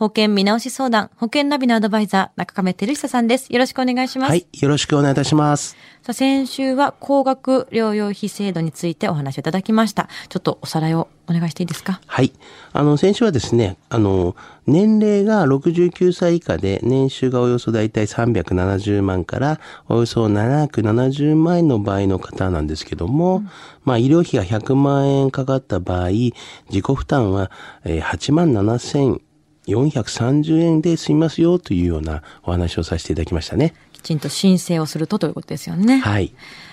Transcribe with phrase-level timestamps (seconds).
[0.00, 3.52] 保険見直し相談、保険ナビのアドバイザー、中亀照久さんです。
[3.52, 4.30] よろしくお願いします。
[4.30, 5.76] はい、よろしくお願いいたします。
[6.00, 10.08] さあ、先週は高額療養費制度についてお話をいただきました。
[10.30, 12.00] ちょっとおさらいをお願いしていいですか？
[12.06, 12.32] はい。
[12.72, 14.36] あの、先週はですね、あの、
[14.66, 23.42] 年齢が69歳以下で、年収がおよそだいたい370万から、およそ770万円の場合の方なんですけども、
[23.84, 26.32] まあ、医療費が100万円かかった場合、自
[26.70, 27.50] 己負担は、
[27.84, 29.20] えー8万7000
[29.66, 33.74] 430円で済みますよというようなお話をさせていただきましたね。
[33.92, 35.98] きちんと申請をするとということですよね。
[35.98, 36.32] はい。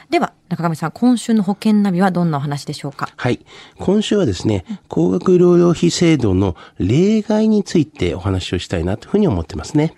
[0.10, 3.10] では、中上さん、今週の保険ナビはどんなお話でしょうか？
[3.18, 3.46] はい。
[3.78, 9.96] 今週はですね、高額療養費制度の例外についてお話をしたいなというふうに思ってますね。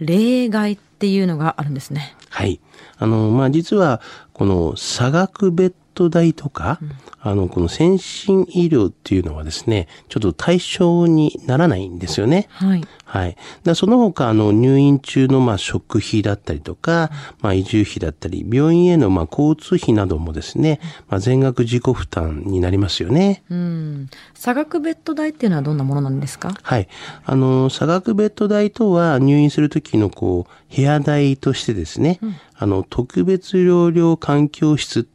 [0.00, 2.16] 例外っていうのがあるんですね。
[2.30, 2.60] はい。
[2.96, 4.00] あの、まあ、実は、
[4.32, 6.80] この差額ベッド代とか、
[7.20, 12.48] あの、この先進医療っていうのはですね、ちょっと対象にならないんですよね。
[12.50, 12.84] はい。
[13.04, 13.36] はい。
[13.62, 23.44] だその他、あの、入院中の、まあ、食費だったりとか、まあ、移住費だったり、病院への、まあ、交通費などもですね、まあ、全額自己負担になりますよね。
[23.48, 24.08] うん。
[24.34, 26.54] 差額ベッド代っていうのはどんなものなんですか？
[26.60, 26.88] はい。
[27.24, 32.18] あの、差額ベッド代とは入院するときのこう、部屋代としてですね、
[32.56, 35.06] あの、特別療養環境室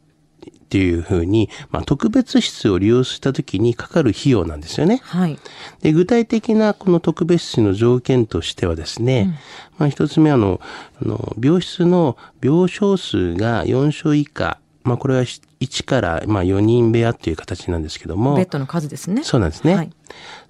[0.70, 5.00] っていうふうに、まあ、特別室を利用したときにかかる費用なんですよね。
[5.02, 5.36] はい。
[5.82, 9.36] で、具体的なこの特別室の条件としてはですね、
[9.78, 10.60] まあ、一つ目あの、
[11.02, 19.24] あの、病室の病床数が4床以下、まあ、これは1から、まあ、4人部屋っていう形なんですけども、ベッドの数ですね。
[19.24, 19.74] そうなんですね。
[19.74, 19.90] はい。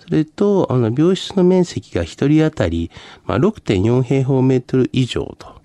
[0.01, 2.91] それと、あの、病室の面積が一人当たり、
[3.25, 5.63] まあ、6.4平方メートル以上と。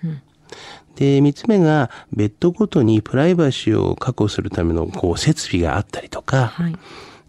[0.95, 6.75] で、三つ目が、ベッドごとにプライバシーを確保するための、こう、設備があったりとか、はい。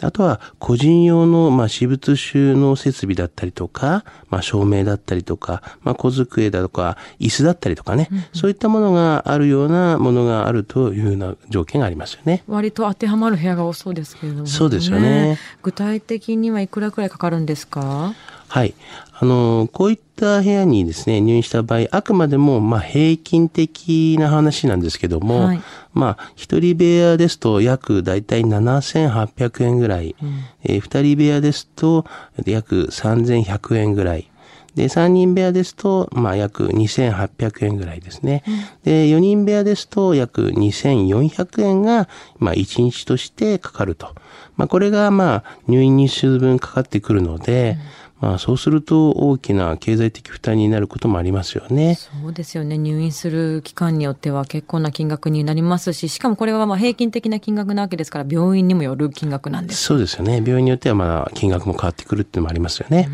[0.03, 12.45] あとは、個人用の、まあ、私物収納設備だったりとか、まあ、照明だったりとか、まあ、小机だとか、椅子だったりとかね、そういったものがあるようなものがあるというような条件がありますよね。
[12.47, 15.39] 割と当てはまる部屋が多そうですけれども、そうですよね。
[15.63, 18.13] 具体的にはいくらくらいかかるんですか？
[18.57, 18.75] はい。
[19.13, 25.61] あの、こういった部屋にですね、入院した場合、あくまでも、まあ、平均的な話なんですけども、はい
[25.93, 30.17] まあ、一人部屋ですと、約だいたい7800円ぐらい、
[30.65, 32.07] えー二人部屋ですと、
[32.47, 34.31] 約3100円ぐらい、
[34.75, 38.43] で、三人部屋ですと、まあ、約2800円ぐらいですね。
[38.85, 42.09] で、四人部屋ですと、約2400円が、
[42.39, 44.15] まあ、一日としてかかると。
[44.57, 47.77] まあ、これが、まあ、入院日数分かかってくるので、
[48.27, 51.95] まあ、そうすると大きな経済的負担になることもありますよね。
[51.95, 52.77] そうですよね。
[52.77, 59.85] 入院する期間によっては結構な金額になりますし、しかもこれはまあ平均的な金額なわけですから、病院にもよる金額なんです。
[59.85, 60.43] そうですよね。
[60.45, 63.09] 病院によっては、まあ、金額も変わってくるっていうのもありますよね。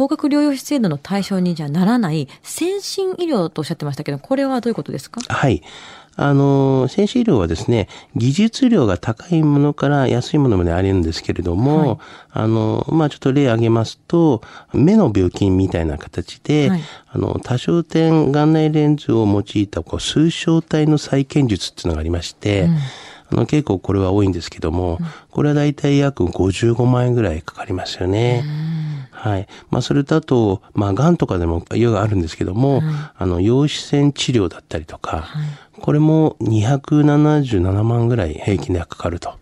[0.00, 5.20] 高額療養費制度の対象にじゃならない先進医療とおっしゃってましたけど、これはどういうことですか？
[5.28, 5.62] はい。
[6.16, 11.98] あの、先進医療はですね、技術量が高いものから安いものまであるんですけれども、はい。
[12.30, 14.40] あの、まあ、ちょっと例挙げますと、
[14.72, 16.80] 目の病気みたいな形で、はい。
[17.12, 22.70] あの、多焦点眼内レンズを用いたこう数焦体の再建術っていうのがありまして、
[23.30, 24.98] あの、結構これは多いんですけども、
[25.30, 28.44] これはだいたい約55万円ぐらいかかりますよね。
[29.20, 29.46] はい。
[29.68, 32.82] まあ、それとあと、まあ、癌とかでも用があるんですけども、
[33.16, 35.28] あの、陽子線治療だったりとか、
[35.80, 39.34] これも277万ぐらい平均でかかると。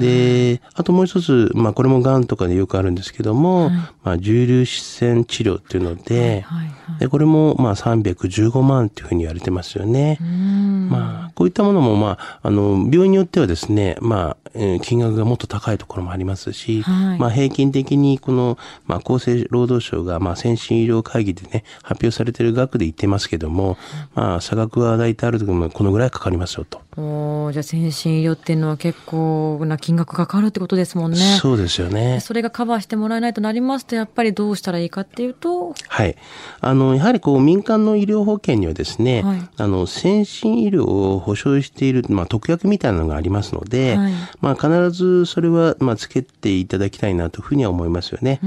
[0.00, 3.70] で、あともう一つ、まあ、これも癌とかでよくあるんですけども、
[4.02, 7.00] まあ、重粒子線治療っていうので、はいはい。
[7.00, 10.18] で、これも、まあ、315万っていうふうに言われてますよね。
[10.20, 23.78] まあ、こういったものも、まあ、あの、病院によってはですね、まあ、えー金額がもっと高いところもありますし、はいまあ、平均的に、この、まあ、厚生労働省が、まあ、先進医療会議でね、発表されている額で言ってますけども、
[24.16, 26.80] まあ、差額は大体ある時もこのぐらいかかりますよと。
[27.00, 31.18] おーじゃあ先進医療っていうのは結構な金額かかるってことですもんね。
[31.40, 32.18] そうですよね。
[32.18, 36.16] それがカバーしてもらえないとなりますと、やっぱりどうしたらいいかっていうと、はい。
[36.60, 48.40] あの、やはりこう、民間の医療保険にはですね、はいあの、先進医療を保障している、まあ、特約みたいなのがありますので、はいまあ、必ずそれは、まあ、つけていただきたいなというふうには思いますよね。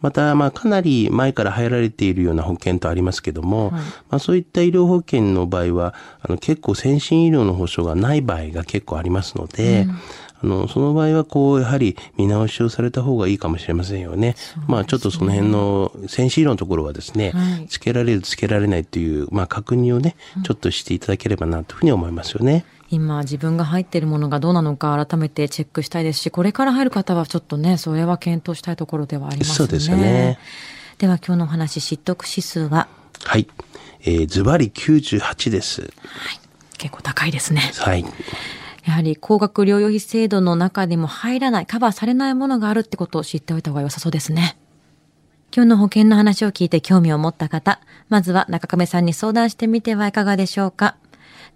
[0.00, 9.86] また、まあ、かなり前から入られているような保険とありますけども、はいまあ、そういった医療保険の場合は、あの、結構先進医療の保障がない場合が結構ありますので、
[10.42, 14.34] あの、その場合は、こう、やはり見直しをされた方がいいかもしれませんよね。
[14.66, 22.64] まあ、ちょっとその辺の、センシーのところはですね、はいつけられる、つけられないという、まあ、確認をね、ちょっとしていただければな、というふうに思いますよね。
[22.90, 29.54] 今自分が入っているものがどうなのか改めてチェックしたいですし、これから入る方はちょっとね、それは検討したいところではありますね。
[29.54, 30.38] そうですよね。
[30.98, 32.88] では今日のお話、知得指数は？
[33.24, 33.48] はい。
[34.04, 35.90] えー、ズバリ98です。
[36.78, 37.72] 結構高いですね。
[37.78, 38.04] はい。
[38.84, 44.56] やはり高額療養費制度の中でも入らない、カバーされないものがあるってことを知っておいた方が良さそうですね。
[45.54, 50.96] 今日の保険の話を聞いて興味を持った方、まずは中亀さんに相談してみてはいかがでしょうか。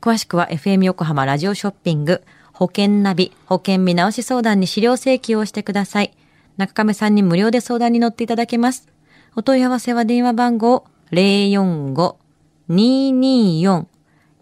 [0.01, 2.23] 詳しくは FM 横浜ラジオショッピング、
[2.53, 6.17] 保険ナビ、保険見直し相談に資料請求をしてください。
[6.57, 8.89] 中亀さんに無料で相談に乗っていただけます。
[9.35, 10.85] お問い合わせは電話番号